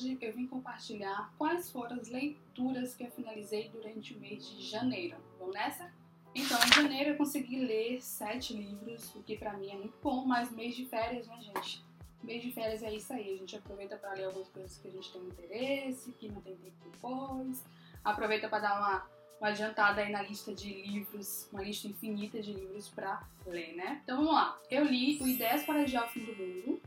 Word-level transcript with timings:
hoje 0.00 0.18
eu 0.20 0.32
vim 0.32 0.46
compartilhar 0.46 1.32
quais 1.36 1.70
foram 1.70 1.96
as 1.96 2.08
leituras 2.08 2.94
que 2.94 3.04
eu 3.04 3.10
finalizei 3.10 3.68
durante 3.68 4.14
o 4.14 4.20
mês 4.20 4.48
de 4.48 4.62
janeiro. 4.62 5.16
Vamos 5.38 5.54
nessa? 5.54 5.92
Então, 6.34 6.58
em 6.64 6.72
janeiro 6.72 7.10
eu 7.10 7.16
consegui 7.16 7.58
ler 7.58 8.00
sete 8.00 8.54
livros, 8.54 9.14
o 9.14 9.22
que 9.22 9.36
pra 9.36 9.52
mim 9.54 9.70
é 9.70 9.76
muito 9.76 9.98
bom, 10.02 10.24
mas 10.24 10.50
mês 10.50 10.74
de 10.74 10.86
férias, 10.86 11.26
né, 11.26 11.38
gente? 11.40 11.84
Mês 12.22 12.42
de 12.42 12.52
férias 12.52 12.82
é 12.82 12.94
isso 12.94 13.12
aí, 13.12 13.34
a 13.34 13.36
gente 13.36 13.56
aproveita 13.56 13.96
para 13.96 14.14
ler 14.14 14.24
algumas 14.24 14.48
coisas 14.48 14.78
que 14.78 14.88
a 14.88 14.90
gente 14.90 15.12
tem 15.12 15.22
interesse, 15.22 16.12
que 16.12 16.28
não 16.28 16.40
tem 16.40 16.56
tempo 16.56 16.76
depois, 16.84 17.64
aproveita 18.04 18.48
para 18.48 18.60
dar 18.60 18.78
uma, 18.78 19.06
uma 19.40 19.48
adiantada 19.48 20.02
aí 20.02 20.12
na 20.12 20.22
lista 20.22 20.54
de 20.54 20.82
livros, 20.82 21.48
uma 21.52 21.62
lista 21.62 21.88
infinita 21.88 22.40
de 22.40 22.52
livros 22.52 22.88
para 22.88 23.26
ler, 23.46 23.74
né? 23.74 24.00
Então 24.04 24.18
vamos 24.18 24.32
lá, 24.32 24.58
eu 24.70 24.84
li 24.84 25.20
o 25.20 25.26
Ideias 25.26 25.64
para 25.64 25.80
Adiar 25.80 26.06
o 26.06 26.08
Fim 26.08 26.24
do 26.24 26.36
Mundo, 26.36 26.80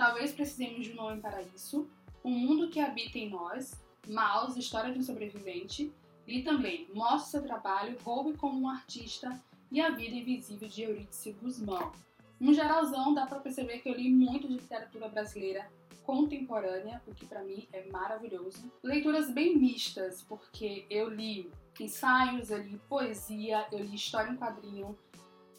Talvez 0.00 0.32
Precisemos 0.32 0.86
de 0.86 0.92
um 0.92 0.96
Nome 0.96 1.20
para 1.20 1.42
Isso, 1.42 1.86
O 2.22 2.28
Mundo 2.28 2.68
que 2.68 2.80
Habita 2.80 3.18
em 3.18 3.30
Nós, 3.30 3.80
Maus, 4.06 4.56
História 4.56 4.92
de 4.92 4.98
um 4.98 5.02
Sobrevivente, 5.02 5.90
li 6.26 6.42
também 6.42 6.86
Mostre 6.92 7.30
Seu 7.30 7.42
Trabalho, 7.42 7.96
Roube 8.02 8.36
como 8.36 8.60
um 8.60 8.68
Artista 8.68 9.40
e 9.72 9.80
A 9.80 9.90
Vida 9.90 10.16
Invisível 10.16 10.68
de 10.68 10.82
Eurídice 10.82 11.32
Guzmão. 11.32 11.92
No 12.38 12.52
geralzão, 12.52 13.14
dá 13.14 13.26
para 13.26 13.40
perceber 13.40 13.78
que 13.78 13.88
eu 13.88 13.94
li 13.94 14.10
muito 14.10 14.48
de 14.48 14.54
literatura 14.54 15.08
brasileira 15.08 15.70
contemporânea, 16.04 17.00
o 17.06 17.14
que 17.14 17.24
para 17.24 17.42
mim 17.42 17.68
é 17.72 17.86
maravilhoso. 17.90 18.70
Leituras 18.82 19.30
bem 19.30 19.56
mistas, 19.56 20.22
porque 20.22 20.84
eu 20.90 21.08
li 21.08 21.50
ensaios, 21.78 22.50
eu 22.50 22.58
li 22.58 22.80
poesia, 22.88 23.66
eu 23.70 23.78
li 23.78 23.94
história 23.94 24.30
em 24.30 24.36
quadrinho, 24.36 24.98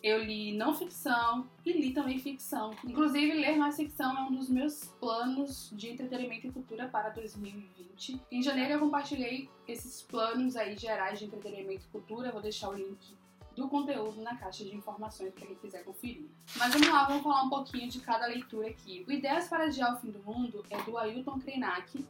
eu 0.04 0.24
li 0.24 0.52
não 0.54 0.74
ficção 0.74 1.48
e 1.66 1.74
li 1.74 1.94
também 1.94 2.18
ficção. 2.18 2.72
Inclusive, 2.84 3.34
ler 3.34 3.56
mais 3.56 3.76
ficção 3.76 4.18
é 4.18 4.22
um 4.22 4.36
dos 4.36 4.50
meus 4.50 4.86
planos 5.00 5.70
de 5.74 5.90
entretenimento 5.90 6.48
e 6.48 6.52
cultura 6.52 6.88
para 6.88 7.10
2020. 7.10 8.20
Em 8.32 8.42
janeiro 8.42 8.74
eu 8.74 8.80
compartilhei 8.80 9.50
esses 9.68 10.02
planos 10.02 10.56
aí 10.56 10.76
gerais 10.76 11.20
de 11.20 11.26
entretenimento 11.26 11.86
e 11.86 11.90
cultura. 11.90 12.32
Vou 12.32 12.42
deixar 12.42 12.70
o 12.70 12.74
link 12.74 13.16
do 13.56 13.68
conteúdo 13.68 14.22
na 14.22 14.36
caixa 14.36 14.64
de 14.64 14.76
informações 14.76 15.34
para 15.34 15.46
quem 15.46 15.56
quiser 15.56 15.84
conferir. 15.84 16.26
Mas 16.56 16.74
vamos 16.74 16.88
lá, 16.88 17.06
vamos 17.06 17.24
falar 17.24 17.44
um 17.44 17.50
pouquinho 17.50 17.88
de 17.88 18.00
cada 18.00 18.26
leitura 18.26 18.70
aqui. 18.70 19.06
O 19.08 19.12
Ideias 19.12 19.48
para 19.48 19.66
Adiar 19.66 19.96
o 19.96 20.00
Fim 20.00 20.10
do 20.10 20.20
Mundo 20.24 20.66
é 20.70 20.82
do 20.82 20.98
Ailton 20.98 21.40
Krenak. 21.40 22.04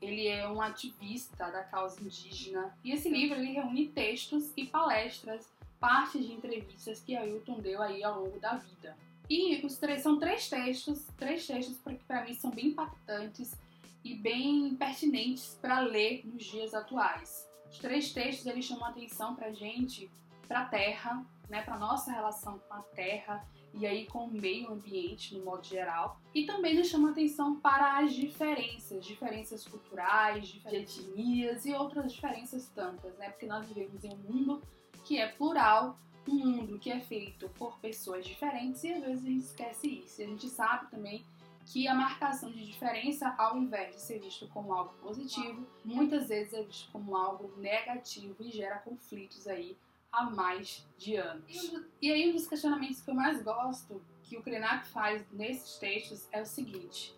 Ele 0.00 0.26
é 0.26 0.48
um 0.48 0.60
ativista 0.60 1.50
da 1.50 1.62
causa 1.62 2.00
indígena 2.00 2.76
e 2.84 2.92
esse 2.92 3.08
livro 3.08 3.36
ele 3.36 3.52
reúne 3.52 3.88
textos 3.88 4.52
e 4.56 4.64
palestras 4.64 5.50
partes 5.80 6.26
de 6.26 6.32
entrevistas 6.32 7.00
que 7.00 7.16
Ailton 7.16 7.60
deu 7.60 7.82
aí 7.82 8.02
ao 8.02 8.22
longo 8.22 8.38
da 8.38 8.56
vida. 8.56 8.96
E 9.28 9.64
os 9.64 9.76
três 9.76 10.02
são 10.02 10.18
três 10.18 10.48
textos, 10.48 11.06
três 11.16 11.46
textos 11.46 11.78
que 11.78 12.04
para 12.04 12.24
mim 12.24 12.34
são 12.34 12.50
bem 12.50 12.68
impactantes 12.68 13.54
e 14.02 14.14
bem 14.14 14.74
pertinentes 14.76 15.58
para 15.60 15.80
ler 15.80 16.26
nos 16.26 16.44
dias 16.44 16.72
atuais. 16.72 17.46
Os 17.70 17.78
três 17.78 18.12
textos 18.12 18.46
eles 18.46 18.64
chamam 18.64 18.86
a 18.86 18.88
atenção 18.88 19.34
para 19.34 19.52
gente, 19.52 20.10
para 20.46 20.60
a 20.60 20.64
Terra, 20.64 21.26
né, 21.48 21.62
para 21.62 21.78
nossa 21.78 22.10
relação 22.10 22.58
com 22.58 22.74
a 22.74 22.82
Terra 22.82 23.46
e 23.74 23.86
aí 23.86 24.06
com 24.06 24.24
o 24.24 24.30
meio 24.30 24.72
ambiente 24.72 25.36
no 25.36 25.44
modo 25.44 25.66
geral. 25.66 26.18
E 26.34 26.46
também 26.46 26.74
nos 26.74 26.88
chama 26.88 27.10
atenção 27.10 27.60
para 27.60 27.98
as 27.98 28.14
diferenças, 28.14 29.04
diferenças 29.04 29.66
culturais, 29.66 30.48
de 30.48 30.74
etnias 30.74 31.66
e 31.66 31.74
outras 31.74 32.12
diferenças 32.12 32.66
tantas, 32.74 33.16
né? 33.18 33.28
Porque 33.30 33.46
nós 33.46 33.66
vivemos 33.68 34.02
em 34.04 34.12
um 34.12 34.16
mundo 34.16 34.62
que 35.08 35.18
é 35.18 35.26
plural, 35.26 35.98
um 36.28 36.34
mundo 36.34 36.78
que 36.78 36.90
é 36.90 37.00
feito 37.00 37.48
por 37.58 37.78
pessoas 37.78 38.26
diferentes 38.26 38.84
e 38.84 38.92
às 38.92 39.02
vezes 39.02 39.24
a 39.24 39.26
gente 39.26 39.44
esquece 39.44 39.88
isso. 40.04 40.20
E 40.20 40.24
a 40.24 40.26
gente 40.26 40.50
sabe 40.50 40.90
também 40.90 41.24
que 41.64 41.88
a 41.88 41.94
marcação 41.94 42.50
de 42.50 42.66
diferença, 42.66 43.34
ao 43.38 43.56
invés 43.56 43.94
de 43.94 44.02
ser 44.02 44.20
visto 44.20 44.46
como 44.48 44.70
algo 44.70 44.92
positivo, 45.00 45.66
muitas 45.82 46.28
vezes 46.28 46.52
é 46.52 46.62
visto 46.62 46.92
como 46.92 47.16
algo 47.16 47.50
negativo 47.56 48.36
e 48.40 48.50
gera 48.50 48.80
conflitos 48.80 49.46
aí 49.46 49.78
há 50.12 50.24
mais 50.24 50.86
de 50.98 51.16
anos. 51.16 51.72
E 52.02 52.12
aí 52.12 52.28
um 52.28 52.34
dos 52.34 52.46
questionamentos 52.46 53.00
que 53.00 53.10
eu 53.10 53.14
mais 53.14 53.42
gosto 53.42 54.02
que 54.24 54.36
o 54.36 54.42
Krenak 54.42 54.86
faz 54.88 55.24
nesses 55.32 55.78
textos 55.78 56.28
é 56.30 56.42
o 56.42 56.46
seguinte: 56.46 57.16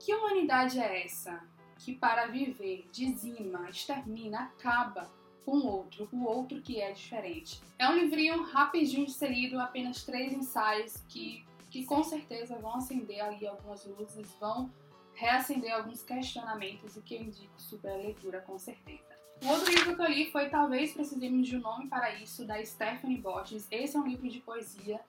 que 0.00 0.12
humanidade 0.12 0.80
é 0.80 1.04
essa 1.04 1.40
que 1.78 1.94
para 1.94 2.26
viver 2.26 2.88
dizima, 2.90 3.70
extermina, 3.70 4.40
acaba 4.40 5.19
com 5.44 5.52
o 5.52 5.66
outro, 5.66 6.08
o 6.12 6.24
outro 6.24 6.60
que 6.60 6.80
é 6.80 6.92
diferente. 6.92 7.60
É 7.78 7.88
um 7.88 7.96
livrinho 7.96 8.42
rapidinho 8.44 9.06
de 9.06 9.12
ser 9.12 9.30
lido, 9.32 9.58
apenas 9.58 10.04
três 10.04 10.32
ensaios 10.32 11.02
que, 11.08 11.44
que 11.70 11.84
com 11.84 12.02
certeza 12.02 12.58
vão 12.58 12.76
acender 12.76 13.20
ali 13.20 13.46
algumas 13.46 13.84
luzes, 13.86 14.34
vão 14.38 14.70
reacender 15.14 15.72
alguns 15.72 16.02
questionamentos, 16.02 16.96
o 16.96 17.02
que 17.02 17.14
eu 17.14 17.22
indico 17.22 17.60
super 17.60 17.92
a 17.92 17.96
leitura 17.96 18.40
com 18.40 18.58
certeza. 18.58 19.10
O 19.42 19.48
outro 19.48 19.72
livro 19.72 19.96
que 19.96 20.02
eu 20.02 20.08
li 20.08 20.30
foi 20.30 20.50
Talvez 20.50 20.92
Precisemos 20.92 21.48
de 21.48 21.56
um 21.56 21.60
Nome 21.60 21.88
para 21.88 22.14
Isso, 22.14 22.44
da 22.44 22.62
Stephanie 22.64 23.16
Borges. 23.16 23.66
Esse 23.70 23.96
é 23.96 24.00
um 24.00 24.06
livro 24.06 24.28
de 24.28 24.38
poesia. 24.40 25.00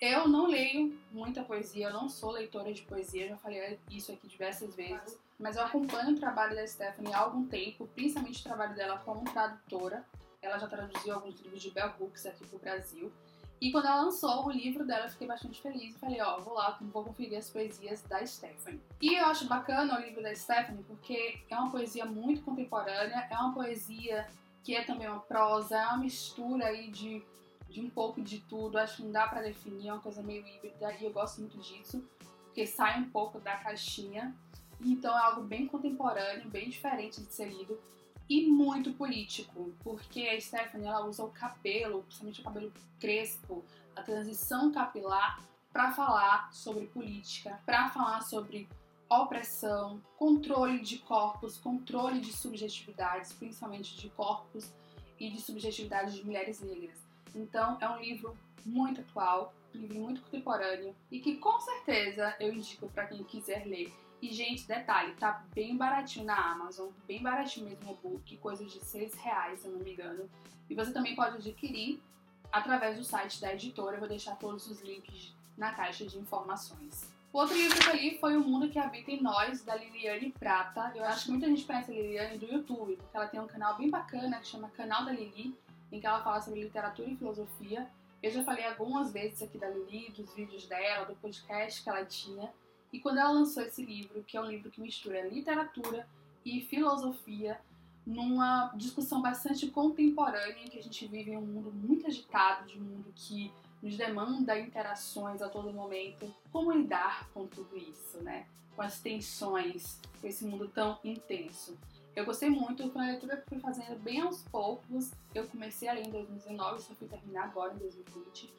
Eu 0.00 0.28
não 0.28 0.46
leio 0.46 0.98
muita 1.10 1.42
poesia, 1.42 1.86
eu 1.86 1.92
não 1.92 2.08
sou 2.08 2.30
leitora 2.30 2.72
de 2.72 2.82
poesia, 2.82 3.28
já 3.28 3.36
falei 3.36 3.78
isso 3.90 4.12
aqui 4.12 4.28
diversas 4.28 4.74
vezes 4.74 5.18
mas 5.38 5.56
eu 5.56 5.64
acompanho 5.64 6.12
o 6.12 6.18
trabalho 6.18 6.56
da 6.56 6.66
Stephanie 6.66 7.12
há 7.12 7.18
algum 7.18 7.46
tempo, 7.46 7.86
principalmente 7.88 8.40
o 8.40 8.44
trabalho 8.44 8.74
dela 8.74 8.98
como 9.04 9.24
tradutora. 9.24 10.04
Ela 10.40 10.58
já 10.58 10.66
traduziu 10.66 11.14
alguns 11.14 11.38
livros 11.40 11.60
de 11.60 11.70
Bell 11.70 11.92
Hooks 11.98 12.24
aqui 12.26 12.46
pro 12.46 12.58
Brasil. 12.58 13.12
E 13.60 13.72
quando 13.72 13.86
ela 13.86 14.02
lançou 14.02 14.46
o 14.46 14.50
livro 14.50 14.86
dela, 14.86 15.06
eu 15.06 15.10
fiquei 15.10 15.26
bastante 15.26 15.60
feliz 15.60 15.94
e 15.94 15.98
falei, 15.98 16.20
ó, 16.20 16.38
vou 16.40 16.54
lá, 16.54 16.78
vou 16.80 17.04
conferir 17.04 17.38
as 17.38 17.48
poesias 17.48 18.02
da 18.02 18.24
Stephanie. 18.24 18.80
E 19.00 19.14
eu 19.14 19.26
acho 19.26 19.46
bacana 19.46 19.98
o 19.98 20.02
livro 20.02 20.22
da 20.22 20.34
Stephanie 20.34 20.84
porque 20.84 21.40
é 21.48 21.56
uma 21.56 21.70
poesia 21.70 22.04
muito 22.04 22.42
contemporânea, 22.42 23.26
é 23.30 23.34
uma 23.34 23.54
poesia 23.54 24.26
que 24.62 24.74
é 24.74 24.84
também 24.84 25.08
uma 25.08 25.20
prosa, 25.20 25.76
é 25.76 25.86
uma 25.86 25.98
mistura 25.98 26.66
aí 26.66 26.90
de, 26.90 27.22
de 27.68 27.80
um 27.80 27.90
pouco 27.90 28.20
de 28.22 28.40
tudo. 28.40 28.78
Acho 28.78 28.96
que 28.96 29.02
não 29.02 29.12
dá 29.12 29.26
para 29.26 29.42
definir, 29.42 29.88
é 29.88 29.92
uma 29.92 30.02
coisa 30.02 30.22
meio 30.22 30.46
híbrida 30.46 30.94
e 30.94 31.04
eu 31.04 31.12
gosto 31.12 31.40
muito 31.40 31.58
disso, 31.58 32.04
porque 32.44 32.66
sai 32.66 33.00
um 33.00 33.10
pouco 33.10 33.38
da 33.40 33.56
caixinha. 33.56 34.34
Então 34.80 35.16
é 35.16 35.22
algo 35.22 35.42
bem 35.42 35.66
contemporâneo, 35.66 36.48
bem 36.50 36.68
diferente 36.68 37.20
de 37.20 37.32
ser 37.32 37.48
lido 37.48 37.78
e 38.28 38.46
muito 38.46 38.92
político, 38.92 39.72
porque 39.82 40.22
a 40.22 40.40
Stephanie 40.40 40.86
ela 40.86 41.06
usa 41.06 41.24
o 41.24 41.30
cabelo, 41.30 42.02
principalmente 42.02 42.40
o 42.40 42.44
cabelo 42.44 42.72
crespo, 42.98 43.64
a 43.94 44.02
transição 44.02 44.72
capilar 44.72 45.40
para 45.72 45.92
falar 45.92 46.52
sobre 46.52 46.86
política, 46.86 47.60
para 47.64 47.88
falar 47.90 48.22
sobre 48.22 48.68
opressão, 49.08 50.02
controle 50.16 50.80
de 50.80 50.98
corpos, 50.98 51.56
controle 51.56 52.20
de 52.20 52.32
subjetividades, 52.32 53.32
principalmente 53.32 53.96
de 53.96 54.08
corpos 54.10 54.72
e 55.18 55.30
de 55.30 55.40
subjetividades 55.40 56.14
de 56.14 56.24
mulheres 56.24 56.60
negras. 56.60 57.05
Então 57.36 57.76
é 57.80 57.88
um 57.88 58.00
livro 58.00 58.36
muito 58.64 59.00
atual, 59.00 59.54
um 59.74 59.78
livro 59.78 59.98
muito 59.98 60.22
contemporâneo 60.22 60.94
e 61.10 61.20
que 61.20 61.36
com 61.36 61.60
certeza 61.60 62.34
eu 62.40 62.52
indico 62.52 62.88
para 62.88 63.06
quem 63.06 63.22
quiser 63.22 63.64
ler 63.66 63.92
e, 64.20 64.32
gente, 64.32 64.66
detalhe, 64.66 65.14
tá 65.14 65.44
bem 65.54 65.76
baratinho 65.76 66.24
na 66.24 66.52
Amazon, 66.52 66.88
bem 67.06 67.22
baratinho 67.22 67.68
mesmo 67.68 67.92
o 67.92 67.96
book, 67.96 68.36
coisa 68.38 68.64
de 68.64 68.82
6 68.82 69.14
reais, 69.14 69.60
se 69.60 69.66
eu 69.66 69.72
não 69.72 69.80
me 69.80 69.92
engano. 69.92 70.28
E 70.70 70.74
você 70.74 70.92
também 70.92 71.14
pode 71.14 71.36
adquirir 71.36 72.02
através 72.50 72.96
do 72.96 73.04
site 73.04 73.40
da 73.40 73.52
editora, 73.52 73.96
eu 73.96 74.00
vou 74.00 74.08
deixar 74.08 74.36
todos 74.36 74.66
os 74.68 74.80
links 74.80 75.34
na 75.56 75.72
caixa 75.72 76.06
de 76.06 76.18
informações. 76.18 77.12
O 77.32 77.38
outro 77.38 77.54
livro 77.54 77.78
que 77.78 77.88
eu 77.88 77.94
li 77.94 78.18
foi 78.18 78.36
O 78.36 78.40
Mundo 78.40 78.70
que 78.70 78.78
Habita 78.78 79.10
em 79.10 79.22
Nós, 79.22 79.62
da 79.62 79.76
Liliane 79.76 80.32
Prata. 80.32 80.90
Eu 80.94 81.04
acho 81.04 81.26
que 81.26 81.30
muita 81.32 81.46
gente 81.46 81.66
conhece 81.66 81.90
a 81.90 81.94
Liliane 81.94 82.38
do 82.38 82.46
YouTube, 82.46 82.96
porque 82.96 83.16
ela 83.16 83.26
tem 83.26 83.38
um 83.38 83.46
canal 83.46 83.76
bem 83.76 83.90
bacana 83.90 84.38
que 84.38 84.46
chama 84.46 84.70
Canal 84.70 85.04
da 85.04 85.12
Lili, 85.12 85.54
em 85.96 86.00
que 86.00 86.06
ela 86.06 86.22
fala 86.22 86.40
sobre 86.40 86.62
literatura 86.62 87.08
e 87.08 87.16
filosofia. 87.16 87.88
Eu 88.22 88.30
já 88.30 88.42
falei 88.44 88.64
algumas 88.64 89.12
vezes 89.12 89.42
aqui 89.42 89.58
da 89.58 89.68
Lili, 89.68 90.10
dos 90.10 90.32
vídeos 90.34 90.66
dela, 90.66 91.06
do 91.06 91.14
podcast 91.16 91.82
que 91.82 91.88
ela 91.88 92.04
tinha. 92.04 92.52
E 92.92 93.00
quando 93.00 93.18
ela 93.18 93.30
lançou 93.30 93.62
esse 93.62 93.84
livro, 93.84 94.22
que 94.22 94.36
é 94.36 94.40
um 94.40 94.46
livro 94.46 94.70
que 94.70 94.80
mistura 94.80 95.26
literatura 95.28 96.06
e 96.44 96.60
filosofia, 96.60 97.60
numa 98.06 98.72
discussão 98.76 99.20
bastante 99.20 99.66
contemporânea, 99.68 100.64
em 100.64 100.68
que 100.68 100.78
a 100.78 100.82
gente 100.82 101.06
vive 101.06 101.32
em 101.32 101.36
um 101.36 101.42
mundo 101.42 101.72
muito 101.72 102.06
agitado, 102.06 102.66
de 102.66 102.78
um 102.78 102.82
mundo 102.82 103.12
que 103.14 103.52
nos 103.82 103.96
demanda 103.96 104.58
interações 104.58 105.42
a 105.42 105.48
todo 105.48 105.72
momento. 105.72 106.32
Como 106.52 106.72
lidar 106.72 107.28
com 107.34 107.46
tudo 107.46 107.76
isso, 107.76 108.18
né? 108.22 108.46
Com 108.74 108.82
as 108.82 109.00
tensões, 109.00 110.00
com 110.20 110.26
esse 110.26 110.44
mundo 110.44 110.68
tão 110.68 110.98
intenso. 111.02 111.76
Eu 112.16 112.24
gostei 112.24 112.48
muito, 112.48 112.90
foi 112.90 113.02
uma 113.02 113.10
leitura 113.10 113.36
que 113.36 113.42
eu 113.42 113.48
fui 113.48 113.58
fazendo 113.60 113.98
bem 113.98 114.22
aos 114.22 114.42
poucos. 114.44 115.12
Eu 115.34 115.46
comecei 115.48 115.86
a 115.86 115.92
ler 115.92 116.06
em 116.06 116.10
2019, 116.10 116.82
só 116.82 116.94
fui 116.94 117.06
terminar 117.06 117.44
agora 117.44 117.74
em 117.74 117.76
2020, 117.76 118.50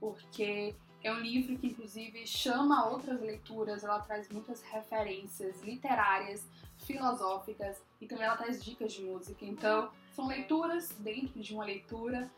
porque 0.00 0.74
é 1.04 1.12
um 1.12 1.20
livro 1.20 1.58
que, 1.58 1.66
inclusive, 1.66 2.26
chama 2.26 2.88
outras 2.88 3.20
leituras, 3.20 3.84
ela 3.84 4.00
traz 4.00 4.30
muitas 4.30 4.62
referências 4.62 5.60
literárias, 5.60 6.42
filosóficas 6.78 7.82
e 8.00 8.06
também 8.06 8.24
ela 8.24 8.36
traz 8.36 8.64
dicas 8.64 8.94
de 8.94 9.02
música. 9.02 9.44
Então, 9.44 9.90
são 10.16 10.26
leituras 10.26 10.88
dentro 10.98 11.38
de 11.38 11.52
uma 11.52 11.66
leitura 11.66 12.30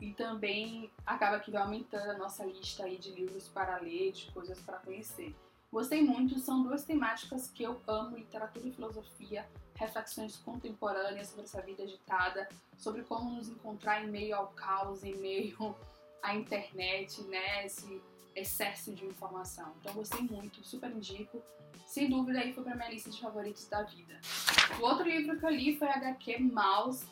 e 0.00 0.12
também 0.12 0.88
acaba 1.04 1.40
que 1.40 1.50
vai 1.50 1.62
aumentando 1.62 2.12
a 2.12 2.16
nossa 2.16 2.44
lista 2.44 2.84
aí 2.84 2.96
de 2.96 3.10
livros 3.10 3.48
para 3.48 3.78
ler, 3.78 4.12
de 4.12 4.30
coisas 4.30 4.60
para 4.60 4.78
conhecer. 4.78 5.34
Gostei 5.72 6.02
muito, 6.02 6.38
são 6.38 6.62
duas 6.62 6.84
temáticas 6.84 7.50
que 7.50 7.62
eu 7.62 7.80
amo: 7.88 8.16
literatura 8.16 8.68
e 8.68 8.72
filosofia, 8.72 9.48
reflexões 9.82 10.36
contemporâneas 10.36 11.28
sobre 11.28 11.44
essa 11.44 11.60
vida 11.60 11.82
agitada, 11.82 12.48
sobre 12.76 13.02
como 13.02 13.34
nos 13.34 13.48
encontrar 13.48 14.04
em 14.04 14.08
meio 14.08 14.36
ao 14.36 14.48
caos, 14.48 15.02
em 15.04 15.16
meio 15.16 15.76
à 16.22 16.34
internet, 16.34 17.22
né? 17.22 17.66
Esse 17.66 18.00
excesso 18.34 18.94
de 18.94 19.04
informação. 19.04 19.72
Então, 19.80 19.94
gostei 19.94 20.22
muito, 20.22 20.64
super 20.64 20.90
indico. 20.90 21.42
Sem 21.86 22.08
dúvida, 22.08 22.38
aí 22.38 22.52
foi 22.54 22.64
pra 22.64 22.74
minha 22.74 22.88
lista 22.88 23.10
de 23.10 23.20
favoritos 23.20 23.68
da 23.68 23.82
vida. 23.82 24.18
O 24.80 24.82
outro 24.84 25.06
livro 25.06 25.38
que 25.38 25.44
eu 25.44 25.50
li 25.50 25.76
foi 25.76 25.88
HQ 25.88 26.38
Mouse, 26.38 27.06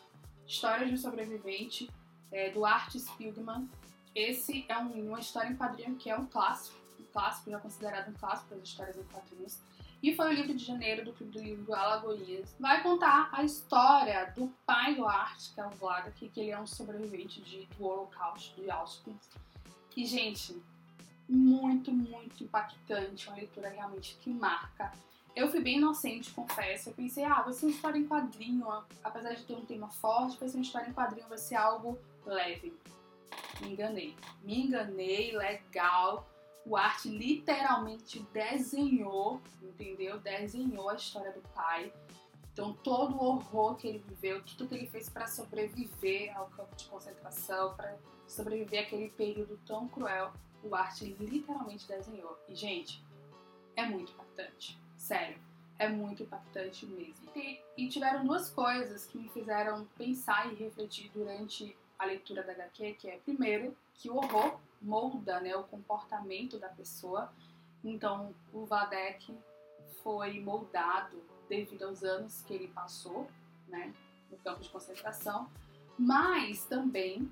História 0.47 0.87
de 0.87 0.95
um 0.95 0.97
Sobrevivente, 0.97 1.91
é, 2.33 2.51
do 2.51 2.65
Art 2.65 2.95
Spiegelman. 2.97 3.69
Esse 4.15 4.65
é 4.69 4.79
um, 4.79 5.09
uma 5.09 5.21
história 5.21 5.51
em 5.51 5.57
quadrinho 5.57 5.97
que 5.97 6.09
é 6.09 6.17
um 6.17 6.27
clássico 6.27 6.81
clássico, 7.13 7.51
já 7.51 7.59
considerado 7.59 8.09
um 8.09 8.15
clássico 8.15 8.55
das 8.55 8.65
histórias 8.65 8.97
em 8.97 9.05
quadrinhos. 9.05 9.59
E 10.02 10.14
foi 10.14 10.29
o 10.29 10.32
livro 10.32 10.55
de 10.55 10.64
janeiro 10.64 11.05
do 11.05 11.12
Clube 11.12 11.32
do 11.32 11.43
Livro 11.43 11.75
Alagoinhas. 11.75 12.55
Vai 12.58 12.82
contar 12.82 13.29
a 13.32 13.44
história 13.44 14.32
do 14.35 14.47
pai 14.64 14.94
do 14.94 15.06
Art, 15.06 15.52
que 15.55 15.61
é 15.61 15.67
o 15.67 15.70
Vlad, 15.70 16.11
que 16.14 16.31
ele 16.41 16.50
é 16.50 16.58
um 16.58 16.67
sobrevivente 16.67 17.43
de, 17.43 17.67
do 17.76 17.85
Holocausto 17.85 18.61
de 18.61 18.70
Auschwitz. 18.70 19.29
E, 19.94 20.06
gente, 20.06 20.56
muito, 21.29 21.93
muito 21.93 22.43
impactante, 22.43 23.29
uma 23.29 23.37
leitura 23.37 23.69
realmente 23.69 24.17
que 24.23 24.31
marca. 24.31 24.91
Eu 25.37 25.50
fui 25.50 25.61
bem 25.61 25.76
inocente, 25.76 26.31
confesso. 26.31 26.88
Eu 26.88 26.94
pensei, 26.94 27.25
ah, 27.25 27.43
vai 27.43 27.52
ser 27.52 27.67
uma 27.67 27.73
história 27.73 27.99
em 27.99 28.06
quadrinho, 28.06 28.67
apesar 29.05 29.35
de 29.35 29.43
ter 29.44 29.55
um 29.55 29.64
tema 29.67 29.88
forte, 29.88 30.38
vai 30.38 30.49
ser 30.49 30.56
uma 30.56 30.64
história 30.64 30.88
em 30.88 30.94
quadrinho, 30.94 31.29
vai 31.29 31.38
ser 31.38 31.56
algo 31.56 31.99
leve. 32.25 32.73
Me 33.61 33.73
enganei. 33.73 34.17
Me 34.43 34.62
enganei, 34.62 35.37
legal 35.37 36.26
o 36.65 36.77
Art 36.77 37.05
literalmente 37.05 38.21
desenhou, 38.33 39.41
entendeu? 39.62 40.19
Desenhou 40.21 40.89
a 40.91 40.95
história 40.95 41.33
do 41.33 41.41
pai. 41.55 41.93
Então, 42.53 42.73
todo 42.73 43.17
o 43.17 43.25
horror 43.25 43.77
que 43.77 43.89
ele 43.89 43.99
viveu, 43.99 44.43
tudo 44.43 44.69
que 44.69 44.75
ele 44.75 44.87
fez 44.87 45.09
para 45.09 45.27
sobreviver 45.27 46.37
ao 46.37 46.47
campo 46.49 46.75
de 46.77 46.85
concentração, 46.87 47.75
para 47.75 47.97
sobreviver 48.27 48.85
àquele 48.85 49.09
período 49.11 49.59
tão 49.67 49.89
cruel, 49.89 50.33
o 50.62 50.75
Art 50.75 51.01
literalmente 51.01 51.87
desenhou. 51.89 52.39
E, 52.49 52.55
gente, 52.55 53.03
é 53.77 53.87
muito 53.87 54.12
impactante. 54.12 54.79
Sério, 54.97 55.39
é 55.79 55.89
muito 55.89 56.23
impactante 56.23 56.85
mesmo. 56.87 57.31
E, 57.35 57.61
e 57.77 57.89
tiveram 57.89 58.25
duas 58.25 58.51
coisas 58.51 59.07
que 59.07 59.17
me 59.17 59.29
fizeram 59.31 59.87
pensar 59.97 60.53
e 60.53 60.55
refletir 60.57 61.11
durante 61.15 61.77
a 61.99 62.05
leitura 62.05 62.43
da 62.43 62.53
HQ, 62.53 62.95
que 62.95 63.09
é, 63.09 63.17
primeiro, 63.19 63.75
que 63.95 64.11
o 64.11 64.17
horror 64.17 64.61
molda 64.81 65.41
né, 65.41 65.55
o 65.56 65.65
comportamento 65.65 66.59
da 66.59 66.69
pessoa. 66.69 67.32
Então, 67.85 68.35
o 68.53 68.65
Vadek 68.65 69.37
foi 70.03 70.41
moldado 70.41 71.23
devido 71.49 71.85
aos 71.85 72.03
anos 72.03 72.43
que 72.43 72.55
ele 72.55 72.69
passou 72.69 73.29
né, 73.69 73.93
no 74.31 74.37
campo 74.38 74.61
de 74.61 74.69
concentração, 74.69 75.50
mas 75.99 76.65
também 76.65 77.31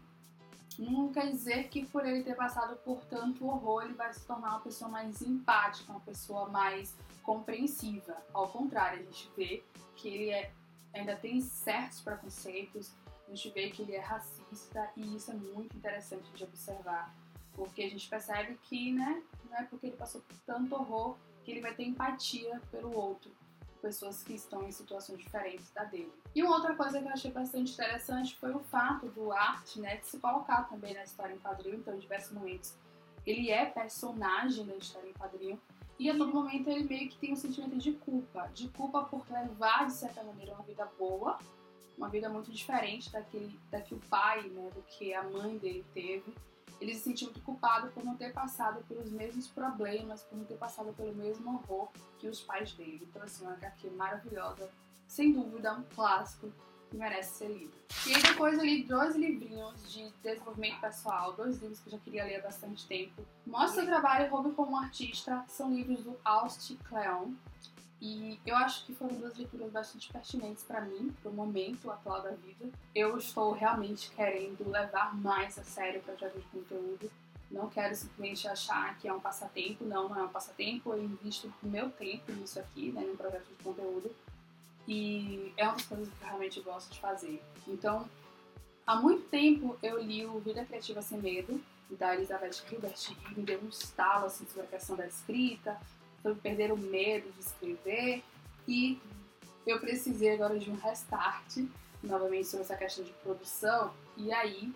não 0.79 1.13
quer 1.13 1.31
dizer 1.31 1.69
que 1.69 1.87
por 1.87 2.07
ele 2.07 2.23
ter 2.23 2.37
passado 2.37 2.77
por 2.77 3.05
tanto 3.07 3.47
horror 3.47 3.85
ele 3.85 3.95
vai 3.95 4.13
se 4.13 4.25
tornar 4.27 4.51
uma 4.51 4.61
pessoa 4.61 4.91
mais 4.91 5.23
empática, 5.23 5.91
uma 5.91 6.01
pessoa 6.01 6.49
mais 6.49 6.97
compreensiva. 7.23 8.17
Ao 8.33 8.49
contrário, 8.49 9.01
a 9.01 9.03
gente 9.03 9.31
vê 9.37 9.65
que 9.97 10.09
ele 10.09 10.31
é, 10.31 10.53
ainda 10.93 11.17
tem 11.17 11.41
certos 11.41 12.01
preconceitos, 12.01 12.93
a 13.27 13.31
gente 13.31 13.51
vê 13.51 13.71
que 13.71 13.83
ele 13.83 13.95
é 13.95 14.01
racista 14.01 14.91
e 14.97 15.17
isso 15.17 15.31
é 15.31 15.35
muito 15.35 15.77
interessante 15.77 16.31
de 16.33 16.45
observar 16.45 17.15
porque 17.59 17.83
a 17.83 17.91
gente 17.91 18.09
percebe 18.09 18.57
que, 18.63 18.93
né, 18.93 19.21
não 19.51 19.59
é 19.59 19.65
porque 19.65 19.89
ele 19.89 19.97
passou 19.97 20.21
por 20.21 20.37
tanto 20.47 20.73
horror 20.77 21.17
que 21.45 21.51
ele 21.51 21.61
vai 21.61 21.75
ter 21.75 21.85
empatia 21.85 22.63
pelo 22.71 22.97
outro, 22.97 23.31
pessoas 23.83 24.23
que 24.23 24.33
estão 24.33 24.63
em 24.63 24.71
situações 24.71 25.19
diferentes 25.19 25.69
da 25.73 25.83
dele. 25.83 26.13
E 26.35 26.43
uma 26.43 26.55
outra 26.55 26.77
coisa 26.77 27.01
que 27.01 27.07
eu 27.07 27.13
achei 27.13 27.33
bastante 27.33 27.73
interessante 27.73 28.37
foi 28.37 28.55
o 28.55 28.61
fato 28.61 29.09
do 29.09 29.33
arte, 29.33 29.81
né, 29.81 29.97
de 29.97 30.07
se 30.07 30.19
colocar 30.19 30.69
também 30.69 30.95
na 30.95 31.03
história 31.03 31.35
em 31.35 31.39
quadrinho, 31.39 31.77
então 31.77 31.95
em 31.95 31.99
diversos 31.99 32.33
momentos 32.33 32.77
ele 33.27 33.51
é 33.51 33.67
personagem 33.67 34.65
da 34.65 34.77
história 34.77 35.11
em 35.11 35.13
quadrinho, 35.13 35.61
e 35.99 36.09
a 36.09 36.17
todo 36.17 36.33
momento 36.33 36.71
ele 36.71 36.85
meio 36.85 37.11
que 37.11 37.19
tem 37.19 37.33
um 37.33 37.37
sentimento 37.37 37.77
de 37.77 37.93
culpa, 37.93 38.49
de 38.55 38.69
culpa 38.69 39.03
por 39.03 39.29
levar 39.29 39.87
de 39.87 39.93
certa 39.95 40.23
maneira 40.23 40.55
uma 40.55 40.63
vida 40.63 40.89
boa, 40.97 41.39
uma 41.97 42.09
vida 42.09 42.29
muito 42.29 42.53
diferente 42.53 43.11
daquele, 43.11 43.59
da 43.69 43.81
que 43.81 43.95
o 43.95 44.01
pai, 44.09 44.43
né, 44.49 44.71
do 44.73 44.81
que 44.83 45.13
a 45.13 45.25
mãe 45.25 45.59
dele 45.59 45.85
teve, 45.93 46.33
ele 46.81 46.95
se 46.95 47.01
sentiu 47.01 47.33
culpado 47.45 47.91
por 47.91 48.05
não 48.05 48.17
ter 48.17 48.33
passado 48.33 48.85
pelos 48.87 49.11
mesmos 49.11 49.49
problemas, 49.49 50.23
por 50.23 50.39
não 50.39 50.45
ter 50.45 50.57
passado 50.57 50.93
pelo 50.93 51.15
mesmo 51.15 51.55
horror 51.55 51.89
que 52.19 52.29
os 52.29 52.41
pais 52.41 52.73
dele. 52.73 53.07
Então, 53.09 53.23
assim, 53.23 53.45
uma 53.45 53.55
HQ 53.55 53.91
maravilhosa, 53.91 54.71
sem 55.07 55.33
dúvida, 55.33 55.73
um 55.73 55.83
clássico 55.95 56.53
que 56.89 56.97
merece 56.97 57.39
ser 57.39 57.49
lido. 57.49 57.73
E 58.07 58.15
aí 58.15 58.23
depois 58.23 58.59
eu 58.59 58.65
li 58.65 58.85
dois 58.85 59.15
livrinhos 59.17 59.93
de 59.93 60.11
desenvolvimento 60.23 60.81
pessoal, 60.81 61.33
dois 61.33 61.61
livros 61.61 61.81
que 61.81 61.89
eu 61.89 61.93
já 61.93 61.99
queria 61.99 62.25
ler 62.25 62.37
há 62.37 62.43
bastante 62.43 62.87
tempo. 62.87 63.23
Mostra 63.47 63.83
o 63.83 63.87
trabalho 63.87 64.27
e 64.27 64.29
Hobby 64.29 64.53
como 64.53 64.77
artista, 64.77 65.45
são 65.49 65.73
livros 65.73 66.03
do 66.05 66.17
Aust 66.25 66.77
Cleon. 66.89 67.33
E 68.01 68.39
eu 68.47 68.55
acho 68.57 68.87
que 68.87 68.95
foram 68.95 69.17
duas 69.17 69.37
leituras 69.37 69.73
bastante 69.73 70.13
pertinentes 70.13 70.63
para 70.63 70.81
mim, 70.83 71.13
para 71.21 71.31
o 71.31 71.35
momento 71.35 71.91
atual 71.91 72.23
da 72.23 72.31
vida. 72.31 72.69
Eu 72.95 73.19
estou 73.19 73.53
realmente 73.53 74.11
querendo 74.13 74.69
levar 74.71 75.17
mais 75.17 75.59
a 75.59 75.65
sério 75.65 76.01
o 76.01 76.05
projeto 76.05 76.39
de 76.39 76.47
conteúdo. 76.47 77.11
Não 77.51 77.69
quero 77.69 77.95
simplesmente 77.97 78.47
achar 78.47 78.97
que 78.99 79.09
é 79.09 79.13
um 79.13 79.19
passatempo, 79.19 79.85
não, 79.85 80.09
não 80.09 80.19
é 80.19 80.23
um 80.23 80.29
passatempo. 80.29 80.93
Eu 80.93 81.03
invisto 81.03 81.53
meu 81.63 81.91
tempo 81.91 82.31
nisso 82.33 82.61
aqui, 82.61 82.93
né, 82.93 83.01
no 83.01 83.17
projeto 83.17 83.47
de 83.49 83.65
conteúdo. 83.65 84.15
E 84.87 85.53
é 85.57 85.65
uma 85.65 85.73
das 85.73 85.87
coisas 85.87 86.09
que 86.09 86.23
eu 86.23 86.29
realmente 86.29 86.61
gosto 86.61 86.93
de 86.93 87.01
fazer. 87.01 87.43
Então, 87.67 88.09
há 88.87 88.97
muito 88.97 89.29
tempo 89.29 89.77
eu 89.83 90.01
li 90.01 90.25
o 90.25 90.39
Vida 90.39 90.65
Criativa 90.65 91.03
Sem 91.03 91.19
Medo, 91.19 91.61
da 91.91 92.15
Elizabeth 92.15 92.53
Gilbert, 92.69 92.95
e 93.11 93.35
me 93.35 93.45
deu 93.45 93.61
um 93.61 93.69
estalo 93.69 94.27
assim, 94.27 94.47
sobre 94.47 94.63
a 94.63 94.67
questão 94.67 94.95
da 94.95 95.07
escrita, 95.07 95.81
sobre 96.23 96.41
perder 96.41 96.73
o 96.73 96.77
medo 96.77 97.31
de 97.33 97.41
escrever. 97.41 98.23
E 98.67 99.01
eu 99.67 99.81
precisei 99.81 100.35
agora 100.35 100.59
de 100.59 100.71
um 100.71 100.77
restart 100.77 101.59
novamente 102.03 102.47
sobre 102.47 102.65
essa 102.65 102.77
questão 102.77 103.05
de 103.05 103.13
produção. 103.15 103.93
E 104.17 104.33
aí 104.33 104.73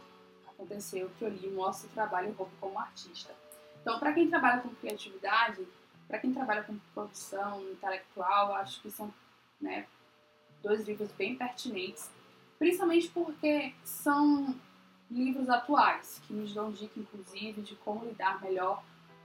aconteceu 0.49 1.11
que 1.19 1.25
eu 1.25 1.29
li 1.29 1.49
o 1.49 1.89
Trabalho 1.95 2.33
Roubo 2.33 2.53
como 2.61 2.79
Artista. 2.79 3.35
Então, 3.81 3.99
para 3.99 4.13
quem 4.13 4.29
trabalha 4.29 4.63
com 4.63 4.69
criatividade, 4.77 5.67
para 6.07 6.19
quem 6.19 6.33
trabalha 6.33 6.63
com 6.63 6.79
produção 6.95 7.61
intelectual, 7.71 8.55
acho 8.55 8.81
que 8.81 8.91
são 8.91 9.13
né, 9.61 9.87
dois 10.63 10.87
livros 10.87 11.11
bem 11.13 11.37
pertinentes, 11.37 12.09
principalmente 12.59 13.09
porque 13.09 13.75
são 13.85 14.55
livros 15.11 15.49
atuais, 15.49 16.21
que 16.27 16.33
nos 16.33 16.55
dão 16.55 16.71
dica, 16.71 16.99
inclusive, 16.99 17.61
de 17.63 17.75
como 17.77 18.05
lidar 18.05 18.41
melhor 18.41 18.83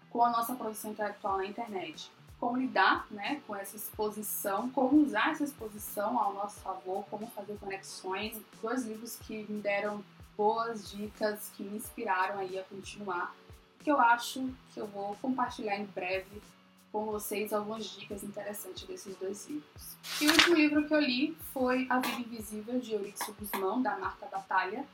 com 0.10 0.24
a 0.24 0.30
nossa 0.30 0.56
produção 0.56 0.92
intelectual 0.92 1.38
na 1.38 1.46
internet. 1.46 2.12
Como 2.40 2.58
lidar 2.58 3.08
né, 3.10 3.42
com 3.48 3.56
essa 3.56 3.76
exposição, 3.76 4.70
como 4.70 5.02
usar 5.02 5.32
essa 5.32 5.44
exposição 5.44 6.20
ao 6.20 6.34
nosso 6.34 6.60
favor, 6.60 7.04
como 7.10 7.26
fazer 7.28 7.58
conexões. 7.58 8.40
Dois 8.62 8.86
livros 8.86 9.16
que 9.16 9.46
me 9.50 9.60
deram 9.62 10.04
boas 10.38 10.92
dicas, 10.92 11.52
que 11.58 11.64
me 11.64 11.78
inspiraram 11.78 12.40
aí 12.40 12.60
a 12.60 12.64
continuar, 12.64 13.36
que 13.84 13.92
eu 13.92 14.00
acho 14.00 14.48
que 14.74 14.80
eu 14.80 14.86
vou 14.86 15.16
compartilhar 15.20 15.78
em 15.78 15.86
breve 15.86 16.42
com 16.92 17.06
vocês 17.06 17.52
algumas 17.52 17.86
dicas 17.86 18.24
interessantes 18.24 18.84
desses 18.84 19.16
dois 19.18 19.48
livros. 19.48 19.98
E 20.22 20.28
o 20.28 20.32
último 20.32 20.56
livro 20.56 20.88
que 20.88 20.94
eu 20.94 21.00
li 21.00 21.38
foi 21.54 21.88
A 21.90 22.00
Vida 22.00 22.22
Invisível, 22.22 22.80
de 22.80 22.94
Eurídice 22.94 23.32
Guzmão, 23.32 23.82
da 23.82 23.98
Marta 23.98 24.26
Batalha. 24.28 24.86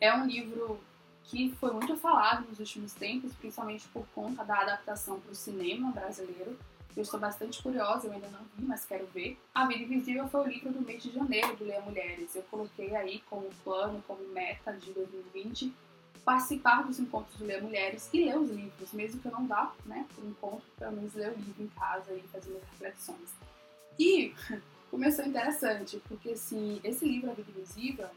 É 0.00 0.14
um 0.14 0.26
livro 0.26 0.80
que 1.24 1.54
foi 1.58 1.72
muito 1.72 1.96
falado 1.96 2.46
nos 2.48 2.58
últimos 2.58 2.92
tempos, 2.92 3.32
principalmente 3.34 3.86
por 3.88 4.06
conta 4.14 4.44
da 4.44 4.60
adaptação 4.60 5.20
para 5.20 5.32
o 5.32 5.34
cinema 5.34 5.90
brasileiro. 5.90 6.56
Eu 6.94 7.02
estou 7.02 7.18
bastante 7.18 7.62
curiosa, 7.62 8.06
eu 8.06 8.12
ainda 8.12 8.28
não 8.28 8.40
vi, 8.54 8.66
mas 8.66 8.84
quero 8.84 9.06
ver. 9.06 9.38
A 9.54 9.66
Vida 9.66 9.82
Invisível 9.82 10.28
foi 10.28 10.40
o 10.42 10.46
livro 10.46 10.72
do 10.72 10.82
mês 10.82 11.02
de 11.02 11.10
janeiro 11.10 11.56
do 11.56 11.64
Leia 11.64 11.80
Mulheres. 11.80 12.34
Eu 12.36 12.42
coloquei 12.44 12.94
aí 12.94 13.22
como 13.30 13.48
plano, 13.64 14.04
como 14.06 14.22
meta 14.28 14.72
de 14.72 14.92
2020, 14.92 15.72
participar 16.22 16.82
dos 16.82 16.98
encontros 16.98 17.36
do 17.36 17.46
Leia 17.46 17.62
Mulheres 17.62 18.10
e 18.12 18.24
ler 18.24 18.36
os 18.36 18.50
livros, 18.50 18.92
mesmo 18.92 19.20
que 19.20 19.26
eu 19.26 19.32
não 19.32 19.46
vá, 19.46 19.72
né, 19.86 20.06
para 20.14 20.24
encontro, 20.24 20.66
pelo 20.78 20.92
menos 20.92 21.14
ler 21.14 21.30
o 21.30 21.36
livro 21.36 21.62
em 21.62 21.68
casa 21.68 22.12
e 22.12 22.20
fazer 22.28 22.50
minhas 22.50 22.64
reflexões. 22.72 23.30
E 23.98 24.34
começou 24.90 25.24
interessante, 25.24 26.00
porque 26.06 26.32
assim, 26.32 26.78
esse 26.84 27.06
livro, 27.06 27.30
A 27.30 27.34
Vida 27.34 27.50
Invisível, 27.50 28.08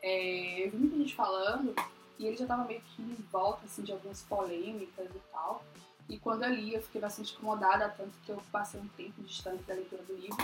é, 0.00 0.64
eu 0.64 0.70
vi 0.70 0.76
muita 0.76 0.96
gente 0.96 1.14
falando 1.16 1.74
e 2.18 2.26
ele 2.26 2.36
já 2.36 2.44
estava 2.44 2.64
meio 2.64 2.80
que 2.80 3.02
em 3.02 3.14
volta 3.30 3.64
assim, 3.64 3.82
de 3.82 3.92
algumas 3.92 4.22
polêmicas 4.22 5.06
e 5.06 5.20
tal. 5.32 5.64
E 6.08 6.18
quando 6.18 6.44
eu 6.44 6.54
li, 6.54 6.74
eu 6.74 6.82
fiquei 6.82 7.00
bastante 7.00 7.34
incomodada, 7.34 7.88
tanto 7.88 8.16
que 8.24 8.30
eu 8.30 8.40
passei 8.52 8.80
um 8.80 8.88
tempo 8.88 9.20
distante 9.22 9.62
da 9.64 9.74
leitura 9.74 10.02
do 10.04 10.14
livro. 10.14 10.36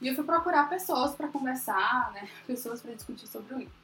E 0.00 0.08
eu 0.08 0.14
fui 0.14 0.24
procurar 0.24 0.68
pessoas 0.68 1.14
para 1.14 1.28
conversar, 1.28 2.12
né? 2.12 2.28
Pessoas 2.46 2.82
para 2.82 2.94
discutir 2.94 3.26
sobre 3.26 3.54
o 3.54 3.58
livro. 3.58 3.74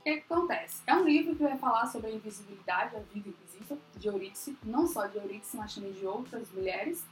O 0.00 0.02
que, 0.02 0.16
que, 0.16 0.32
acontece? 0.32 0.82
É 0.86 0.94
um 0.94 1.04
livro 1.04 1.34
que 1.34 1.42
vai 1.42 1.56
falar 1.56 1.86
sobre 1.86 2.08
a 2.08 2.10
invisibilidade, 2.10 2.96
a 2.96 3.00
vida 3.00 3.28
invisível, 3.28 3.78
de 3.96 4.08
Eurídice, 4.08 4.58
não 4.62 4.86
só 4.86 5.06
de 5.06 5.16
Eurídice, 5.16 5.56
mas 5.56 5.74
também 5.74 5.92
de 5.92 6.06
outras 6.06 6.50
mulheres. 6.50 7.04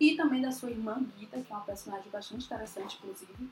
e 0.00 0.16
também 0.16 0.40
da 0.40 0.50
sua 0.50 0.70
irmã 0.70 1.04
Gita, 1.18 1.38
que 1.42 1.52
é 1.52 1.54
uma 1.54 1.64
personagem 1.64 2.10
bastante 2.10 2.46
interessante, 2.46 2.98
inclusive. 3.02 3.50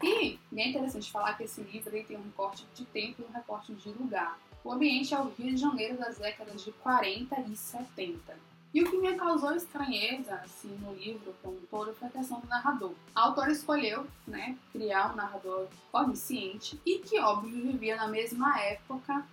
E 0.00 0.38
é 0.56 0.68
interessante 0.68 1.10
falar 1.10 1.34
que 1.36 1.42
esse 1.42 1.60
livro 1.62 1.94
ele 1.94 2.04
tem 2.04 2.16
um 2.16 2.22
recorte 2.22 2.64
de 2.74 2.84
tempo 2.84 3.20
e 3.20 3.24
um 3.24 3.32
recorte 3.32 3.74
de 3.74 3.90
lugar. 3.90 4.38
O 4.62 4.72
ambiente 4.72 5.14
é 5.14 5.18
o 5.18 5.28
Rio 5.30 5.54
de 5.54 5.56
Janeiro 5.56 5.96
das 5.96 6.18
décadas 6.18 6.62
de 6.62 6.70
40 6.72 7.40
e 7.40 7.56
70. 7.56 8.36
E 8.72 8.82
o 8.82 8.90
que 8.90 8.98
me 8.98 9.14
causou 9.16 9.52
estranheza 9.56 10.34
assim, 10.34 10.68
no 10.80 10.94
livro 10.94 11.34
como 11.42 11.56
um 11.56 11.66
todo 11.66 11.92
foi 11.94 12.06
a 12.06 12.10
questão 12.10 12.38
do 12.38 12.46
narrador. 12.46 12.92
A 13.14 13.22
autora 13.22 13.50
escolheu 13.50 14.06
né, 14.26 14.56
criar 14.70 15.12
um 15.12 15.16
narrador 15.16 15.66
onisciente 15.92 16.80
e 16.86 16.98
que, 16.98 17.18
óbvio, 17.18 17.50
vivia 17.50 17.96
na 17.96 18.06
mesma 18.06 18.60
época 18.60 19.26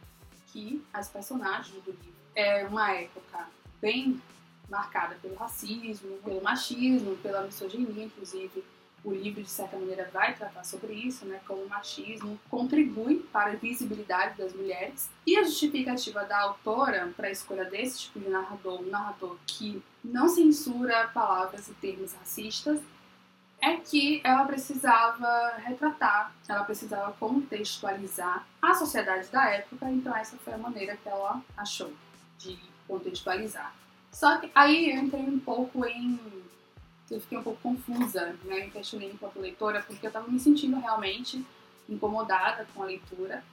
que 0.48 0.84
as 0.91 1.07
personagens 1.10 1.84
do 1.84 1.91
livro. 1.91 2.17
É 2.34 2.65
uma 2.65 2.91
época 2.93 3.48
bem 3.79 4.19
marcada 4.69 5.15
pelo 5.22 5.36
racismo, 5.36 6.17
pelo 6.24 6.41
machismo, 6.41 7.15
pela 7.17 7.43
misoginia, 7.43 8.05
inclusive 8.05 8.63
o 9.07 9.13
livro 9.13 9.41
de 9.41 9.49
certa 9.49 9.77
maneira 9.77 10.09
vai 10.11 10.35
tratar 10.35 10.63
sobre 10.65 10.93
isso, 10.93 11.25
né, 11.25 11.39
como 11.47 11.63
o 11.63 11.69
machismo 11.69 12.37
contribui 12.49 13.19
para 13.31 13.51
a 13.51 13.55
visibilidade 13.55 14.37
das 14.37 14.53
mulheres. 14.53 15.09
E 15.25 15.37
a 15.37 15.43
justificativa 15.43 16.25
da 16.25 16.39
autora 16.41 17.13
para 17.15 17.27
a 17.27 17.31
escolha 17.31 17.65
desse 17.65 17.99
tipo 17.99 18.19
de 18.19 18.29
narrador, 18.29 18.81
um 18.81 18.89
narrador 18.89 19.37
que 19.45 19.81
não 20.03 20.27
censura 20.27 21.07
palavras 21.13 21.67
e 21.69 21.73
termos 21.75 22.13
racistas, 22.13 22.81
é 23.61 23.77
que 23.77 24.21
ela 24.23 24.45
precisava 24.45 25.53
retratar, 25.57 26.33
ela 26.47 26.63
precisava 26.63 27.11
contextualizar 27.13 28.45
a 28.61 28.73
sociedade 28.73 29.29
da 29.29 29.49
época, 29.49 29.89
então 29.89 30.15
essa 30.15 30.37
foi 30.37 30.53
a 30.53 30.57
maneira 30.57 30.95
que 30.97 31.07
ela 31.07 31.41
achou 31.55 31.91
de 32.37 32.59
contextualizar. 32.87 33.73
Só 34.11 34.37
que 34.37 34.51
aí 34.53 34.91
eu 34.91 35.03
entrei 35.03 35.21
um 35.21 35.39
pouco 35.39 35.85
em. 35.85 36.19
Eu 37.09 37.21
fiquei 37.21 37.37
um 37.37 37.43
pouco 37.43 37.61
confusa, 37.61 38.37
né? 38.43 38.65
Me 38.65 38.71
questionei 38.71 39.09
enquanto 39.11 39.39
leitora, 39.39 39.81
porque 39.81 40.05
eu 40.05 40.11
tava 40.11 40.27
me 40.29 40.39
sentindo 40.39 40.79
realmente 40.79 41.43
incomodada 41.87 42.67
com 42.73 42.83
a 42.83 42.85
leitura. 42.85 43.43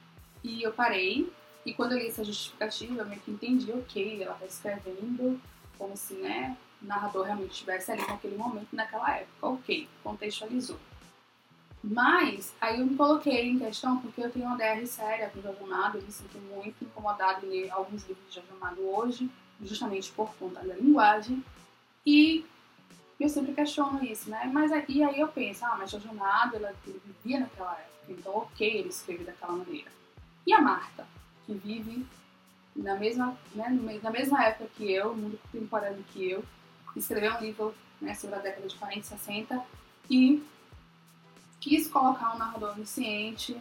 E 0.43 0.61
eu 0.61 0.73
parei, 0.73 1.31
e 1.65 1.73
quando 1.73 1.93
eu 1.93 1.99
li 1.99 2.07
essa 2.07 2.23
justificativa, 2.23 3.01
eu 3.01 3.05
meio 3.05 3.21
que 3.21 3.31
entendi, 3.31 3.71
ok, 3.71 4.21
ela 4.21 4.35
tá 4.35 4.45
escrevendo 4.45 5.39
como 5.77 5.95
se, 5.95 6.13
né, 6.15 6.57
o 6.81 6.85
narrador 6.85 7.25
realmente 7.25 7.51
estivesse 7.51 7.91
ali 7.91 8.05
naquele 8.05 8.37
momento, 8.37 8.67
naquela 8.73 9.17
época. 9.17 9.47
Ok, 9.47 9.87
contextualizou. 10.03 10.79
Mas 11.83 12.53
aí 12.59 12.79
eu 12.79 12.85
me 12.85 12.95
coloquei 12.95 13.47
em 13.47 13.59
questão 13.59 13.97
porque 13.97 14.21
eu 14.21 14.31
tenho 14.31 14.45
uma 14.45 14.57
DR 14.57 14.85
séria 14.87 15.29
com 15.29 15.39
o 15.39 15.65
Amado, 15.65 15.99
eu 15.99 16.01
me 16.01 16.11
sinto 16.11 16.37
muito 16.39 16.83
incomodada 16.83 17.45
em 17.45 17.49
ler 17.49 17.71
alguns 17.71 18.07
livros 18.07 18.33
de 18.33 18.41
Amado 18.59 18.81
hoje, 18.81 19.29
justamente 19.61 20.11
por 20.11 20.33
conta 20.35 20.61
da 20.63 20.73
linguagem. 20.73 21.43
E 22.03 22.43
eu 23.19 23.29
sempre 23.29 23.53
questiono 23.53 24.03
isso, 24.03 24.29
né? 24.29 24.49
Mas 24.51 24.71
e 24.89 25.03
aí 25.03 25.19
eu 25.19 25.27
penso, 25.27 25.65
ah, 25.65 25.75
mas 25.77 25.91
Jorge 25.91 26.07
Amado, 26.09 26.55
ela, 26.55 26.73
vivia 26.85 27.39
naquela 27.39 27.73
época, 27.73 28.11
então 28.11 28.37
ok, 28.37 28.79
ele 28.79 28.89
escreve 28.89 29.23
daquela 29.23 29.53
maneira. 29.53 29.89
E 30.45 30.53
a 30.53 30.61
Marta, 30.61 31.07
que 31.45 31.53
vive 31.53 32.05
na 32.75 32.95
mesma, 32.95 33.37
né, 33.53 33.69
na 34.03 34.11
mesma 34.11 34.43
época 34.43 34.69
que 34.75 34.91
eu, 34.91 35.15
mundo 35.15 35.39
contemporâneo 35.51 36.03
que 36.11 36.29
eu, 36.29 36.43
escreveu 36.95 37.35
um 37.35 37.39
livro 37.39 37.75
né, 38.01 38.13
sobre 38.13 38.35
a 38.35 38.39
década 38.39 38.67
de 38.67 38.75
40 38.75 38.99
e 38.99 39.03
60 39.03 39.65
e 40.09 40.43
quis 41.59 41.87
colocar 41.87 42.35
um 42.35 42.37
narrador 42.37 42.73
onisciente 42.73 43.59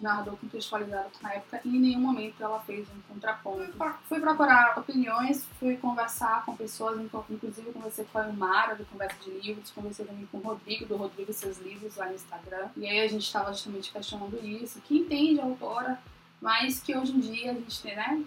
narrador 0.00 0.36
contextualizado 0.36 1.10
na 1.22 1.34
época 1.34 1.60
e 1.64 1.68
em 1.68 1.80
nenhum 1.80 2.00
momento 2.00 2.42
ela 2.42 2.60
fez 2.60 2.86
um 2.88 3.00
contraponto. 3.12 3.72
Fui 4.08 4.20
procurar 4.20 4.78
opiniões, 4.78 5.46
fui 5.58 5.76
conversar 5.76 6.44
com 6.44 6.56
pessoas, 6.56 7.00
inclusive 7.00 7.72
conversei 7.72 8.04
com 8.12 8.18
a 8.18 8.28
Mara 8.28 8.74
do 8.74 8.84
Conversa 8.86 9.16
de 9.22 9.30
Livros, 9.30 9.70
conversei 9.70 10.04
também 10.04 10.26
com 10.26 10.38
o 10.38 10.42
Rodrigo, 10.42 10.86
do 10.86 10.96
Rodrigo 10.96 11.30
e 11.30 11.34
Seus 11.34 11.58
Livros 11.58 11.96
lá 11.96 12.06
no 12.06 12.14
Instagram. 12.14 12.68
E 12.76 12.86
aí 12.86 13.00
a 13.00 13.08
gente 13.08 13.24
estava 13.24 13.52
justamente 13.52 13.92
questionando 13.92 14.44
isso, 14.44 14.80
que 14.80 14.98
entende 14.98 15.40
a 15.40 15.44
autora, 15.44 15.98
mas 16.40 16.80
que 16.80 16.96
hoje 16.96 17.12
em 17.12 17.20
dia 17.20 17.52
a 17.52 17.54
gente 17.54 17.86
né, 17.86 18.22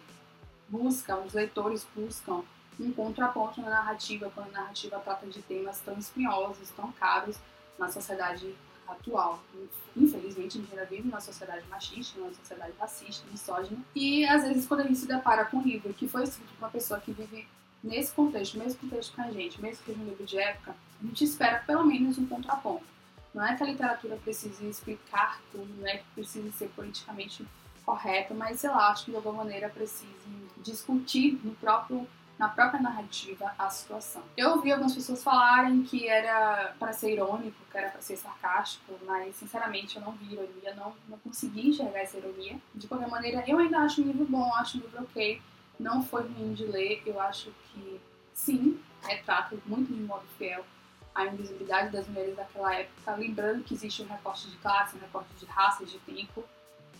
busca, 0.70 1.18
os 1.18 1.34
leitores 1.34 1.86
buscam 1.96 2.44
um 2.80 2.92
contraponto 2.92 3.60
na 3.62 3.70
narrativa, 3.70 4.32
quando 4.34 4.50
a 4.50 4.62
narrativa 4.62 5.00
trata 5.00 5.26
de 5.28 5.42
temas 5.42 5.80
tão 5.80 5.98
espinhosos, 5.98 6.70
tão 6.72 6.92
caros 6.92 7.38
na 7.78 7.90
sociedade 7.90 8.56
atual. 8.88 9.44
Infelizmente, 9.96 10.58
a 10.58 10.62
gente 10.62 10.72
ainda 10.72 10.86
vive 10.86 11.08
numa 11.08 11.22
sociedade 11.22 11.66
machista, 11.70 12.20
numa 12.20 12.34
sociedade 12.34 12.74
racista, 12.80 13.26
misógina. 13.32 13.80
E 13.96 14.26
às 14.26 14.44
vezes, 14.44 14.68
quando 14.68 14.82
a 14.82 14.84
gente 14.84 15.00
se 15.00 15.08
depara 15.08 15.46
com 15.46 15.58
um 15.58 15.64
livro 15.64 15.94
que 15.94 16.08
foi 16.08 16.24
escrito 16.24 16.50
por 16.54 16.66
uma 16.66 16.72
pessoa 16.72 17.00
que 17.00 17.12
vive 17.12 17.48
nesse 17.84 18.12
contexto, 18.12 18.58
mesmo 18.58 18.80
contexto 18.80 19.16
com 19.16 19.22
a 19.22 19.32
gente, 19.32 19.62
mesmo 19.62 19.84
que 19.84 19.92
seja 19.92 20.00
um 20.02 20.06
livro 20.06 20.26
de 20.26 20.38
época, 20.38 20.76
a 21.02 21.06
gente 21.06 21.24
espera 21.24 21.64
pelo 21.66 21.86
menos 21.86 22.18
um 22.18 22.26
contraponto. 22.26 22.86
Não 23.34 23.46
é 23.46 23.56
que 23.56 23.64
a 23.64 23.68
literatura 23.68 24.16
precise 24.18 24.66
explicar 24.68 25.40
tudo, 25.52 25.68
não 25.80 25.88
é 25.88 25.98
que 25.98 26.06
precise 26.16 26.52
ser 26.54 26.70
politicamente 26.70 27.46
correta, 27.86 28.34
mas 28.34 28.60
sei 28.60 28.70
lá, 28.70 28.90
acho 28.90 29.06
que 29.06 29.12
de 29.12 29.18
alguma 29.18 29.44
maneira 29.44 29.70
precise 29.70 30.08
discutir 30.58 31.40
no 31.44 31.54
próprio 31.56 32.08
na 32.38 32.48
própria 32.48 32.82
narrativa 32.82 33.52
a 33.58 33.70
situação. 33.70 34.24
Eu 34.36 34.52
ouvi 34.52 34.72
algumas 34.72 34.94
pessoas 34.94 35.24
falarem 35.24 35.84
que 35.84 36.08
era 36.08 36.76
para 36.80 36.94
ser 36.94 37.14
irônico, 37.14 37.58
que 37.72 37.78
era 37.78 37.90
para 37.90 38.02
ser 38.02 38.16
sarcástico, 38.16 38.94
mas 39.06 39.36
sinceramente 39.36 39.96
eu 39.96 40.02
não 40.02 40.12
vi 40.12 40.34
ironia, 40.34 40.76
não, 40.76 40.94
não 41.10 41.18
consegui 41.20 41.70
enxergar 41.70 42.00
essa 42.00 42.18
ironia. 42.18 42.58
De 42.76 42.88
qualquer 42.88 43.10
maneira, 43.10 43.44
eu 43.48 43.58
ainda 43.58 43.80
acho 43.80 44.02
um 44.02 44.06
livro 44.06 44.26
bom, 44.26 44.54
acho 44.56 44.78
um 44.78 44.82
livro 44.82 45.04
ok, 45.04 45.42
não 45.80 46.04
foi 46.04 46.24
ruim 46.24 46.54
de 46.54 46.66
ler, 46.66 47.02
eu 47.06 47.20
acho 47.20 47.52
que 47.72 48.00
sim, 48.34 48.80
retrata 49.02 49.56
muito 49.66 49.94
de 49.94 50.02
modo 50.02 50.26
fiel 50.38 50.64
a 51.18 51.26
invisibilidade 51.26 51.92
das 51.92 52.08
mulheres 52.08 52.36
daquela 52.36 52.76
época, 52.76 53.16
lembrando 53.16 53.64
que 53.64 53.74
existe 53.74 54.04
um 54.04 54.08
recorte 54.08 54.52
de 54.52 54.58
classe, 54.58 54.96
um 54.96 55.00
recorte 55.00 55.34
de 55.40 55.46
raça, 55.48 55.84
de 55.84 55.98
tempo. 56.00 56.44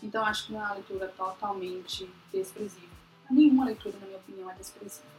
Então 0.02 0.26
acho 0.26 0.48
que 0.48 0.54
não 0.54 0.60
é 0.60 0.64
uma 0.66 0.74
leitura 0.74 1.08
totalmente 1.10 2.10
desprezível. 2.34 2.87
Nenhuma 3.30 3.66
leitura, 3.66 3.98
na 4.00 4.06
minha 4.06 4.18
opinião, 4.18 4.50
é 4.50 4.54
desprezível. 4.54 5.10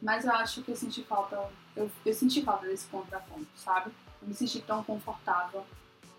Mas 0.00 0.24
eu 0.24 0.32
acho 0.32 0.62
que 0.62 0.70
eu 0.70 0.76
senti 0.76 1.02
falta, 1.02 1.36
eu, 1.76 1.90
eu 2.04 2.14
senti 2.14 2.42
falta 2.42 2.66
desse 2.66 2.86
contraponto, 2.86 3.46
sabe? 3.56 3.90
Não 4.22 4.28
me 4.28 4.34
senti 4.34 4.60
tão 4.62 4.82
confortável 4.82 5.64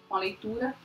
com 0.07 0.15
a 0.15 0.19
leitura 0.19 0.75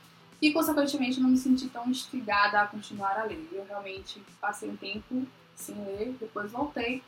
e, 0.41 0.51
consequentemente, 0.51 1.19
não 1.19 1.29
me 1.29 1.37
senti 1.37 1.67
tão 1.69 1.87
instigada 1.89 2.61
a 2.61 2.67
continuar 2.67 3.19
a 3.19 3.23
ler. 3.23 3.47
Eu 3.51 3.65
realmente 3.65 4.21
passei 4.41 4.69
um 4.69 4.75
tempo 4.75 5.27
sem 5.55 5.75
ler, 5.85 6.15
depois 6.19 6.51
voltei 6.51 7.03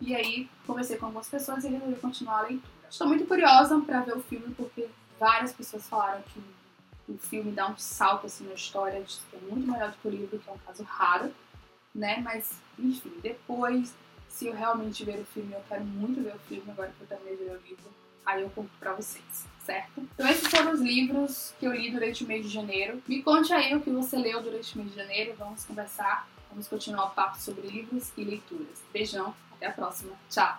e 0.00 0.14
aí 0.14 0.48
conversei 0.66 0.96
com 0.96 1.06
algumas 1.06 1.28
pessoas 1.28 1.64
e 1.64 1.68
resolvi 1.68 1.96
continuar 1.96 2.38
a 2.38 2.42
leitura. 2.42 2.78
Estou 2.88 3.06
muito 3.06 3.26
curiosa 3.26 3.78
para 3.80 4.00
ver 4.00 4.16
o 4.16 4.22
filme 4.22 4.54
porque 4.54 4.88
várias 5.18 5.52
pessoas 5.52 5.86
falaram 5.88 6.22
que 6.22 6.40
o 7.08 7.18
filme 7.18 7.52
dá 7.52 7.68
um 7.68 7.76
salto 7.76 8.26
assim 8.26 8.46
na 8.46 8.54
história, 8.54 9.02
que 9.02 9.36
é 9.36 9.40
muito 9.50 9.70
melhor 9.70 9.90
do 9.90 9.96
que 9.96 10.08
o 10.08 10.10
livro, 10.10 10.38
que 10.38 10.48
é 10.48 10.52
um 10.52 10.58
caso 10.58 10.82
raro, 10.84 11.32
né? 11.98 12.20
Mas, 12.22 12.52
enfim, 12.78 13.12
depois 13.22 13.94
se 14.28 14.46
eu 14.46 14.54
realmente 14.54 15.04
ver 15.04 15.18
o 15.18 15.24
filme, 15.24 15.52
eu 15.52 15.62
quero 15.68 15.84
muito 15.84 16.22
ver 16.22 16.34
o 16.34 16.38
filme 16.40 16.70
agora 16.70 16.92
que 16.96 17.12
eu 17.12 17.18
de 17.18 17.42
ler 17.42 17.50
o 17.50 17.68
livro, 17.68 17.90
aí 18.24 18.42
eu 18.42 18.50
conto 18.50 18.70
pra 18.78 18.92
vocês, 18.92 19.46
certo? 19.64 20.00
Então 20.14 20.28
esses 20.28 20.46
foram 20.46 20.72
os 20.72 20.80
livros 20.80 21.52
que 21.58 21.66
eu 21.66 21.72
li 21.72 21.90
durante 21.90 22.22
o 22.22 22.26
mês 22.26 22.44
de 22.44 22.52
janeiro. 22.52 23.02
Me 23.08 23.20
conte 23.22 23.52
aí 23.52 23.74
o 23.74 23.80
que 23.80 23.90
você 23.90 24.16
leu 24.16 24.40
durante 24.40 24.74
o 24.74 24.78
mês 24.78 24.90
de 24.90 24.96
janeiro, 24.96 25.34
vamos 25.36 25.64
conversar, 25.64 26.28
vamos 26.50 26.68
continuar 26.68 27.06
o 27.06 27.10
papo 27.10 27.36
sobre 27.40 27.66
livros 27.66 28.12
e 28.16 28.22
leituras. 28.22 28.80
Beijão, 28.92 29.34
até 29.52 29.66
a 29.66 29.72
próxima, 29.72 30.12
tchau! 30.30 30.58